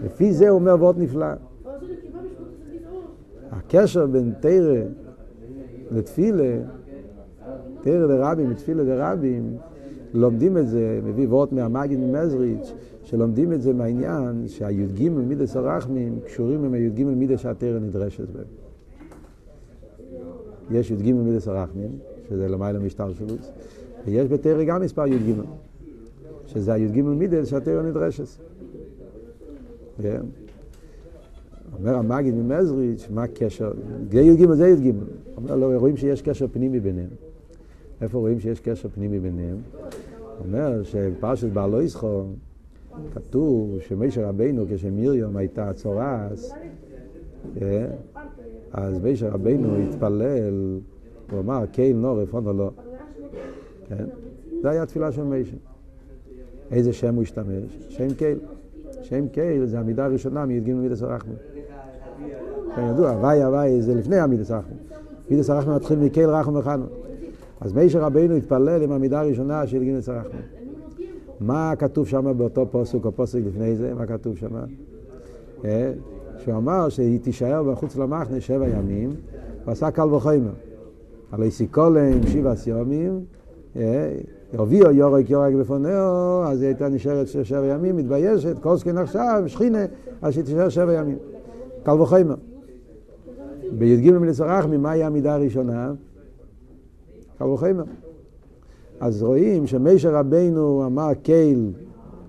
[0.06, 1.28] לפי זה הוא אומר וורט נפלא.
[3.52, 4.82] הקשר בין תרא
[5.92, 6.58] לתפילה,
[7.84, 9.58] תרא לרבים ותפילה לרבים,
[10.13, 16.63] לומדים את זה, מביא וורט מהמגיד ממזריץ', שלומדים את זה מהעניין שהי"ג מידס הרחמים קשורים
[16.63, 18.46] עם הי"ג מידס שהתרא נדרשת בהם.
[20.72, 21.89] יש י"ג מידס הרחמים,
[22.30, 23.52] שזה למעלה משטר שלוץ,
[24.06, 25.34] ויש בתרא גם מספר י"ג,
[26.46, 28.26] שזה הי"ג מידס שהתרא נדרשת.
[30.02, 30.22] כן?
[31.80, 33.72] אומר המגיד ממזריץ', מה הקשר?
[34.12, 34.91] זה י"ג זה י"ג.
[35.38, 37.10] אומר לו, רואים שיש קשר פנימי ביניהם.
[38.04, 39.58] איפה רואים שיש קשר פנימי ביניהם?
[40.39, 42.24] אומר שבפרשת בעלו ישחו
[43.13, 46.54] כתוב שמשה רבינו כשמרים הייתה צורס,
[47.62, 47.86] אה,
[48.72, 50.80] אז משה רבינו התפלל,
[51.32, 52.72] הוא אמר, קייל נורף, עונה לו.
[53.88, 54.06] כן?
[54.62, 55.56] זה היה התפילה של משה.
[56.72, 57.78] איזה שם הוא השתמש?
[57.89, 58.39] שם קייל.
[59.02, 61.36] שם קייל זה המידה הראשונה מי"ג מידס הרחמים.
[62.76, 64.78] כן, ידוע, הוואי הוואי זה לפני המידס הרחמים.
[65.30, 66.86] מידס הרחמים מתחיל מקייל רחם וחנו.
[67.63, 70.41] אז משה רבינו התפלל עם המידה הראשונה של י"ג מידס הרחמים.
[71.39, 73.93] מה כתוב שם באותו פוסק או פוסק לפני זה?
[73.93, 74.49] מה כתוב שם?
[76.38, 79.10] שהוא אמר שהיא תישאר בחוץ למחנה שבע ימים,
[79.65, 80.52] ועשה קל וחומר.
[81.32, 83.19] הלא סיכולם שבעה יומים,
[84.54, 89.86] הביאו יורק יורק בפונאו, אז היא הייתה נשארת שבע ימים, מתביישת, קוסקין עכשיו, שכינה,
[90.21, 91.17] אז שהיא תישאר שבע ימים.
[91.84, 92.36] קל וחומר.
[93.71, 95.93] בי"ג מלצרחמי, מהי המידה הראשונה?
[97.38, 97.84] קל וחומר.
[99.00, 101.72] אז רואים שמשה רבינו אמר קייל,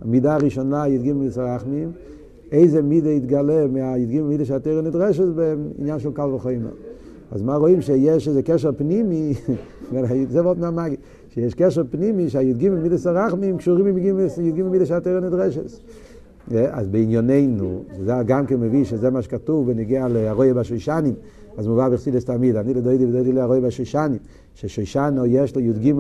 [0.01, 1.93] המידה הראשונה, י"ג מלצרחמים,
[2.53, 6.71] איזה מידה יתגלה מהי"ג מידה שהתרא נדרשת בעניין של קל וחומר.
[7.33, 7.81] אז מה רואים?
[7.81, 9.33] שיש איזה קשר פנימי,
[10.29, 15.63] זה מאוד מהמגיד, שיש קשר פנימי שהי"ג מידס הרחמים קשורים עם י"ג מידס שהתרא נדרשת.
[16.71, 21.15] אז בענייננו, זה גם כן מביא שזה מה שכתוב בנגיע לארוי בשושנים,
[21.57, 24.19] אז מובא בחסידס תמיד, אני לדוידי ודוידי לארוי בשושנים,
[24.55, 25.95] ששושנו יש לו י"ג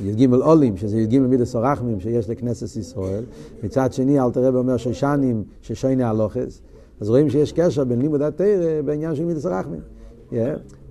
[0.00, 3.24] י"ג עולים, שזה י"ג מידס הרחמים שיש לכנסת ישראל,
[3.62, 6.60] מצד שני אל תראה ואומר שושנים ששייני הלוכס,
[7.00, 9.80] אז רואים שיש קשר בין לימוד התרא בעניין של מידס הרחמים.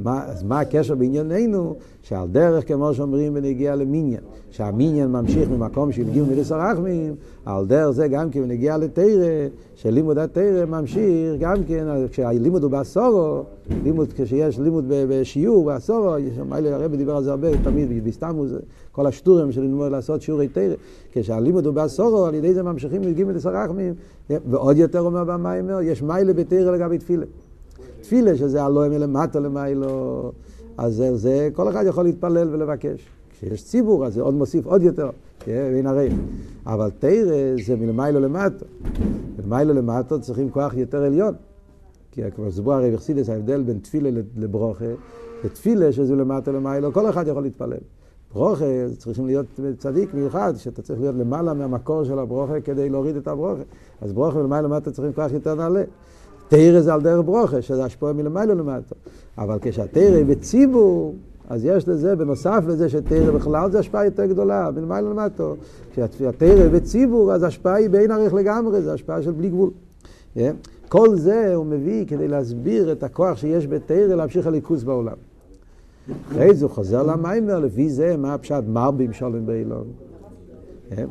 [0.06, 1.76] אז מה הקשר בענייננו?
[2.04, 4.20] שעל דרך, כמו שאומרים בנגיע למניין,
[4.52, 10.18] שהמניין ממשיך ממקום של גיל מידס הרחמים, על דרך זה גם כן בנגיע לתרא, שלימוד
[10.18, 13.44] התרא ממשיך גם כן, כשהלימוד הוא בעשורו,
[13.84, 16.16] לימוד, כשיש לימוד בשיעור בעשורו,
[16.52, 18.46] הרבי דיבר על זה הרבה, תמיד בסתמו,
[18.92, 20.74] כל השטורים של ללמוד לעשות שיעורי תרא,
[21.12, 23.94] כשהלימוד הוא בעשורו, על ידי זה ממשיכים לגיל מידס הרחמים,
[24.30, 27.26] ועוד יותר אומר במיימר, יש מיילה בתרא לגבי תפילה.
[28.02, 30.32] תפילה, שזה הלא מלמטה למיילו,
[30.78, 33.08] אז זה, זה, כל אחד יכול להתפלל ולבקש.
[33.30, 35.10] כשיש ציבור, אז זה עוד מוסיף עוד יותר,
[35.48, 36.10] בין הרי.
[36.66, 37.36] אבל תרא
[37.66, 38.66] זה מלמיילו למטה.
[39.40, 41.34] מלמיילו למטה צריכים כוח יותר עליון.
[42.12, 44.86] כי כמו הסבור הרי בחסידס ההבדל בין תפילה לברוכה,
[45.44, 47.78] ותפילה שזה למטה למיילו, כל אחד יכול להתפלל.
[48.34, 48.66] ברוכה
[48.98, 49.46] צריכים להיות
[49.78, 53.62] צדיק מיוחד, שאתה צריך להיות למעלה מהמקור של הברוכה כדי להוריד את הברוכה.
[54.02, 55.84] אז ברוכה ולמעלה למטה צריכים כוח יותר נעלה.
[56.52, 58.96] תרא זה על דרך ברוכה, שזה השפועה מלמעלה למטה.
[59.38, 61.16] אבל כשהתרא בציבור,
[61.50, 65.44] אז יש לזה, בנוסף לזה שתרא בכלל זה השפעה יותר גדולה, מלמעלה למטה.
[65.94, 69.70] כשהתרא בציבור, אז השפעה היא בין ערך לגמרי, זה השפעה של בלי גבול.
[70.38, 70.40] Yeah.
[70.90, 75.18] כל זה הוא מביא כדי להסביר את הכוח שיש בתרא להמשיך הליכוס בעולם.
[76.28, 79.88] אחרי זה הוא חוזר למיימר, לפי זה מה הפשט מרבים שולם באילון.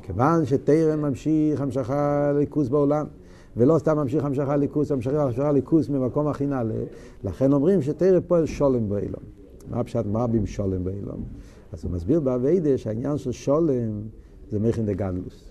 [0.03, 3.07] כיוון שתרא ממשיך המשכה ליכוס בעולם.
[3.57, 6.83] ולא סתם ממשיך המשכה ליכוס, ממשיך המשכה ליכוס ממקום הכי נעלה.
[7.25, 9.23] לכן אומרים שתרא פועל שולם באילום.
[9.71, 11.25] מה פשט מרבים שולם באילום?
[11.73, 14.03] אז הוא מסביר באביידה שהעניין של שולם
[14.51, 15.51] זה מכין דה גדלוס.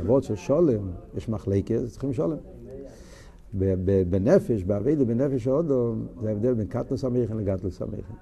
[0.00, 2.36] למרות של שולם, יש מחלקת, צריכים שולם.
[4.10, 8.16] בנפש, באביידה, בנפש ההודו, זה ההבדל בין קטנוס המכין לגדלוס המכין.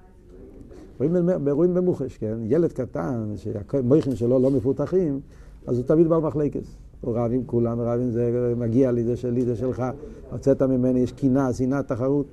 [1.49, 2.37] רואים במוחש, כן?
[2.43, 5.19] ילד קטן, שהמכין שלו לא מפותחים,
[5.67, 6.63] אז הוא תמיד בעל מחלקת.
[7.05, 9.83] הוא רב עם כולם, רב עם זה, מגיע לי, זה שלי, זה שלך,
[10.31, 12.25] הוצאת ממני, יש קינה, שנאה, תחרות.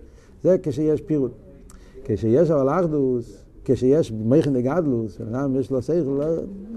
[0.43, 1.31] זה כשיש פירוט.
[2.05, 6.23] כשיש אבל אחדוס, כשיש מייכן דגדלוס, אדם יש לו שכל,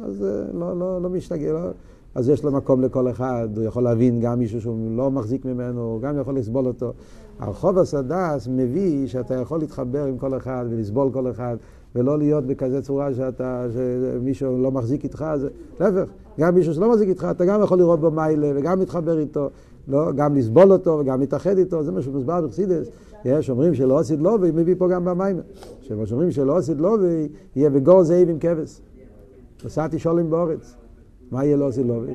[0.04, 1.60] אז לא, לא, לא משתגע, לא,
[2.16, 5.82] אז יש לו מקום לכל אחד, הוא יכול להבין גם מישהו שהוא לא מחזיק ממנו,
[5.82, 6.94] הוא גם יכול לסבול אותו.
[7.40, 11.58] הרחוב הסדס מביא שאתה יכול להתחבר עם כל אחד ולסבול כל אחד,
[11.96, 15.50] ולא להיות בכזה צורה שאתה, שמישהו לא מחזיק איתך, זה
[15.80, 19.50] להפך, גם מישהו שלא מחזיק איתך, אתה גם יכול לראות בו מיילה וגם להתחבר איתו,
[19.88, 22.88] לא, גם לסבול אותו וגם להתאחד איתו, זה מה שמוסבר בחסידס.
[23.26, 25.42] יש אומרים שלא עשית לובי, מביא פה גם במים.
[25.82, 28.82] שאומרים שלא עשית לובי, יהיה בגור זאב עם כבש.
[29.66, 30.76] נסעתי שולם באורץ.
[31.32, 32.14] מה יהיה לא עשית לובי?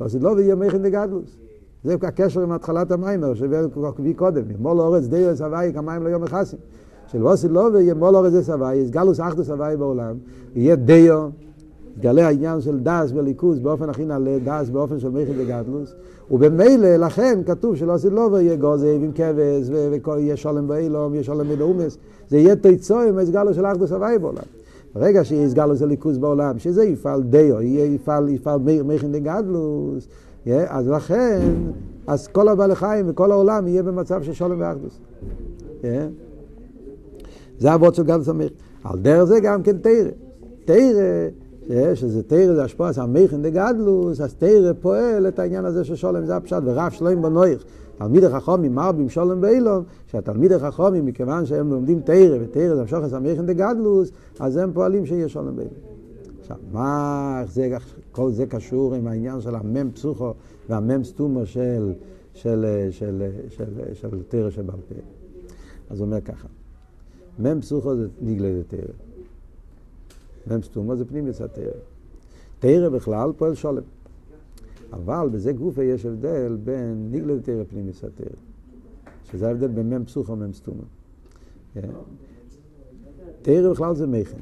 [0.00, 1.36] לא עשית לובי יהיה מכן דגדלוס.
[1.84, 4.42] זה הקשר עם התחלת המיימר, שהביא קודם.
[4.58, 6.58] מול אורץ דיו סבי כמים לא יום מכסים.
[7.06, 10.16] של עשית לובי יהיה מול אורץ זה סבי, יסגלוס אחדוס סבי בעולם,
[10.54, 11.28] יהיה דיו,
[11.96, 15.94] יתגלה העניין של דס וליכוז באופן הכי נעלה, דס באופן של מכן דגדלוס.
[16.30, 19.70] ובמילא, לכן כתוב שלא עשית לובר יהיה גוזב עם כבש,
[20.04, 21.98] ויהיה שולם באילום, יהיה שולם בלאומס.
[22.28, 24.42] זה יהיה תיצור עם הסגלו של אחדוס הוואי בעולם.
[24.94, 30.08] ברגע שיהיה הסגלו של ליכוז בעולם, שזה יפעל דיו, יהיה יפעל, יפעל מכין דגדלוס,
[30.66, 31.40] אז לכן,
[32.06, 35.00] אז כל הבעלי חיים וכל העולם יהיה במצב של שולם ואחדוס.
[37.58, 38.48] זה אבות של גדלוס המכין.
[38.84, 40.10] על דרך זה גם כן תרא.
[40.64, 45.94] תרא שזה תרא זה השפוע, זה המכן דגדלוס, אז תרא פועל את העניין הזה של
[45.94, 47.64] שולם, זה הפשט, ורב שלוים בנויך.
[47.98, 53.46] תלמיד החכומים מרבים שולם באילום, שהתלמיד החכומים, מכיוון שהם לומדים תרא, ותרא זה המשוך המכן
[53.46, 55.74] דגדלוס, אז הם פועלים שיהיה שולם באילום.
[56.40, 57.76] עכשיו, מה, איך זה,
[58.12, 60.34] כל זה קשור עם העניין של המם פסוכו
[60.68, 61.92] והמם סטומו של,
[62.34, 64.94] של, של, של, של, של תרא שבעל פה.
[65.90, 66.48] אז הוא אומר ככה,
[67.38, 68.92] מם פסוכו זה נגלה לתרא.
[70.50, 71.64] מ"ם סתומו זה פנימיוס התרא.
[72.58, 73.82] תרא בכלל פועל שולם.
[74.92, 78.26] אבל בזה גופה יש הבדל בין ניגלה לתרא פנימיוס התרא.
[79.24, 80.82] שזה ההבדל בין מ"ם פסוכו ומ"ם סתומו.
[81.74, 81.88] כן?
[83.42, 84.38] תרא בכלל זה מכן.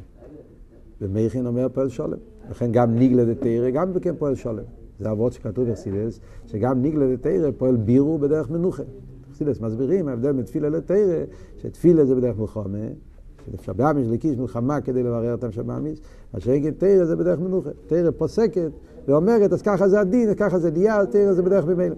[1.01, 2.19] ומכן אומר פועל שולם.
[2.51, 4.65] לכן גם ניגלה לתרא גם בכן פועל שולם.
[5.01, 8.83] זה אבות שכתוב בחסידס, שגם ניגלה לתרא פועל בירו בדרך מנוחה.
[9.31, 11.25] בחסידס מסבירים ההבדל בין תפילה לתרא,
[11.59, 12.79] שתפילה זה בדרך מלחמה,
[13.63, 15.99] שבאמיס לקיש מלחמה כדי לברר את שבאמיס,
[16.35, 17.71] מה שאין תרא זה בדרך מנוחה.
[17.87, 18.71] תרא פוסקת
[19.09, 21.95] ואומרת, אז ככה זה הדין, ככה זה נהיה, תרא זה בדרך ממילא.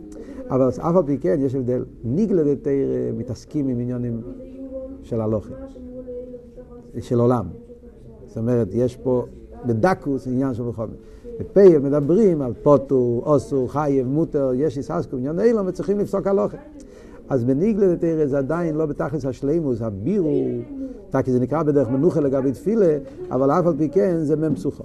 [0.50, 1.84] אבל אף על פי כן יש הבדל.
[2.04, 2.72] ניגלה דתרא
[3.16, 4.20] מתעסקים עם עניינים
[5.02, 5.56] של הלוכים,
[7.00, 7.46] של עולם.
[8.26, 9.24] זאת אומרת, יש פה
[9.66, 10.86] בדקוס עניין של מלחמה.
[11.40, 16.60] בפייל מדברים על פוטו, אוסו, חייב, מוטר, יש איססקו, עניין אילום, וצריכים לפסוק הלוכים.
[17.28, 20.44] אז בניגלה לתרא זה עדיין לא בתכלס השלימוס, הבירו,
[21.24, 22.98] כי זה נקרא בדרך מנוחה לגבי תפילה,
[23.30, 24.84] אבל אף על פי כן זה מ"ם פסוחו.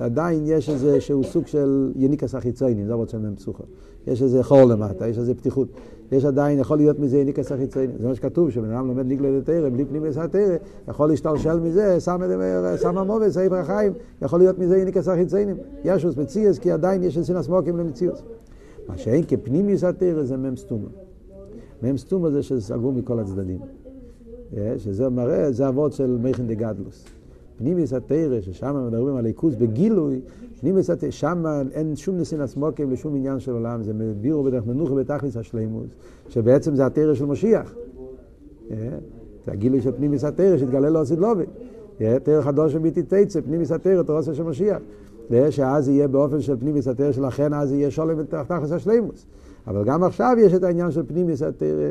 [0.00, 3.64] עדיין יש איזה שהוא סוג של יניקס החיצוינים, זה של מ"ם פסוחו.
[4.06, 5.68] יש איזה חור למטה, יש איזה פתיחות.
[6.12, 7.96] יש עדיין, יכול להיות מזה יניקס החיצוינים.
[8.00, 10.56] זה מה שכתוב, שבן אדם לומד ניגלה לתרא, בלי פנים עשה תרא,
[10.88, 15.56] יכול להשתלשל מזה, שם המובס, סעיף החיים, יכול להיות מזה יניקס החיצוינים.
[15.84, 18.22] ישוס מציאס, כי עדיין יש איזה סמוקים למציאוס.
[18.88, 20.88] מה שאין כפנימיוס התרא זה מ"ם סתומה.
[21.84, 23.58] מ"ם סתומה זה שזה סגור מכל הצדדים.
[24.56, 27.04] אה, שזה מראה, זה אבות של מכן דה גדלוס.
[27.58, 30.20] פנימיס התרא, ששם מדברים על עיכוז בגילוי,
[30.60, 34.94] פנימיס התרא, שם אין שום ניסין עצמוקים לשום עניין של עולם, זה בירו בדרך מנוחה
[34.94, 35.88] בתכליס השלימוס,
[36.28, 37.74] שבעצם זה התרא של משיח.
[38.70, 38.76] אה,
[39.46, 41.44] זה הגילוי של פנימיס התרא שהתגלה לו עשית לובי.
[42.00, 44.78] אה, תרא חדוש וביתי תצא, פנימיס התרא, תורסה של משיח.
[45.50, 49.26] שאז יהיה באופן של פנימיס התרא שלכן אז יהיה שולם בתכליס השלימוס.
[49.66, 51.90] אבל גם עכשיו יש את העניין של פנימיס התרא,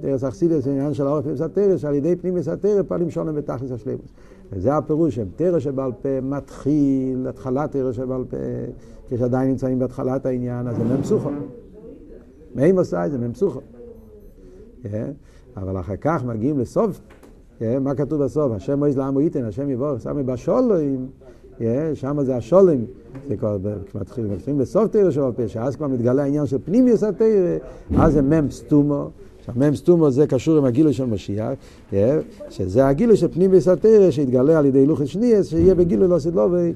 [0.00, 4.12] תרס אכסידס, העניין של האורך פנימיס התרא, שעל ידי פנימיס התרא פעלים שולם בתכלס השלימוס.
[4.52, 8.36] וזה הפירוש תרא שבעל פה מתחיל, התחלת תרא שבעל פה,
[9.08, 11.30] כשעדיין נמצאים בהתחלת העניין, אז זה מ"פסוכו.
[12.54, 13.18] מי עושה את זה?
[13.18, 13.60] מ"פסוכו.
[15.56, 17.00] אבל אחר כך מגיעים לסוף,
[17.80, 18.52] מה כתוב בסוף?
[18.52, 21.06] השם מויז לעמו ייתן, השם יבוא, סמי בשולוים.
[21.94, 22.78] שם זה השולם,
[23.28, 23.58] זה כבר
[23.94, 27.56] מתחיל, מתחילים בסוף תרא של הפה, שאז כבר מתגלה העניין של פנימיוס התרא,
[27.96, 29.10] אז זה מ"ם סתומו.
[29.38, 31.50] עכשיו מ"ם סתומו זה קשור עם הגילוי של משיח,
[32.48, 36.72] שזה הגילוי של פנימיוס התרא שהתגלה על ידי הילוכת שניאס, שיהיה בגילוי לא סדלובי,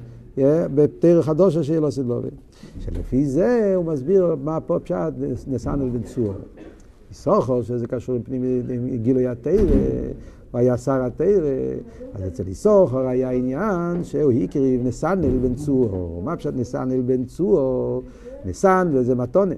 [0.75, 2.27] בתרא חדושה שיהיה לא סדלובי.
[2.79, 4.95] שלפי זה הוא מסביר מה פה פשט
[5.47, 6.33] נסענו בן צור.
[7.11, 8.15] סוחר, שזה קשור
[8.69, 9.63] עם גילוי התרא.
[10.51, 11.73] הוא היה שר התרא,
[12.13, 16.21] אז אצל איסוכר היה עניין שהוא הקריב נסנל בן צור.
[16.25, 18.03] מה פשוט נסנל בן צור?
[18.45, 19.55] נסן וזה מתונה.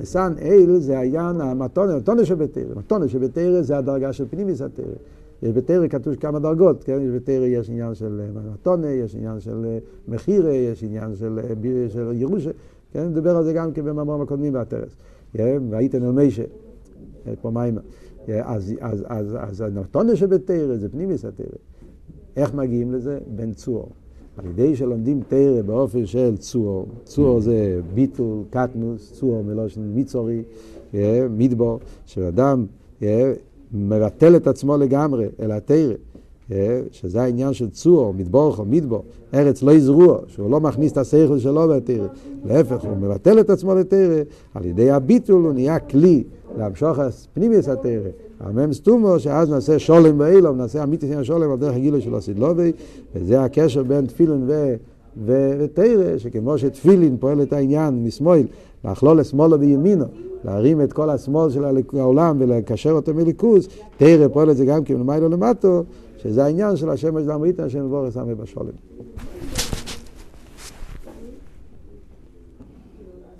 [0.00, 2.74] נסן אל זה היה המתונה, מתונה שבתרא.
[2.76, 4.84] מתונה שבתרא זה הדרגה של פנימיס התרא.
[5.42, 6.98] יש בתרא כתוב כמה דרגות, כן?
[7.02, 8.20] יש בתרא יש עניין של
[8.52, 11.38] מתונה, יש עניין של מחירה, יש עניין של,
[11.88, 12.50] של ירושה,
[12.92, 13.08] כן?
[13.08, 14.96] נדבר על זה גם כן במאמרים הקודמים בהתרס.
[15.34, 16.42] והייתם אל מישה,
[17.40, 17.80] פה מיימר.
[18.28, 21.46] אז, אז, אז, אז הנתונה שבתרא זה פנימיס התרא.
[22.36, 23.18] איך מגיעים לזה?
[23.26, 23.88] בן צור.
[24.36, 30.42] על ידי שלומדים תרא באופן של צור, צור זה ביטול, קטנוס, צור מלושן מיצורי,
[31.30, 32.66] מדבור, שאדם
[33.72, 35.94] מבטל את עצמו לגמרי אל התרא.
[36.90, 41.38] שזה העניין של צור, מדבורך או מדבור, ארץ לא יזרוע, שהוא לא מכניס את השכל
[41.38, 42.06] שלו לתרא,
[42.44, 44.22] להפך, הוא מבטל את עצמו לתרא,
[44.54, 46.24] על ידי הביטול הוא נהיה כלי
[46.58, 46.98] להמשוך
[47.34, 48.08] פנימיוס התרא,
[48.40, 52.72] המם סתומו, שאז נעשה שולם ואילום, נעשה אמיתי של שולם על דרך הגילוי של הסדלובי,
[53.14, 54.74] וזה הקשר בין תפילין ו...
[55.26, 58.42] ותרא, שכמו שתפילין פועל את העניין משמאל,
[58.84, 60.04] לכלול לשמאלו וימינו,
[60.44, 64.94] להרים את כל השמאל של העולם ולקשר אותו מליכוז, תרא פועל את זה גם כן
[64.94, 65.84] למעלה למטו,
[66.22, 68.72] שזה העניין של השמש דמריתן השם יבורך סמי בשולם.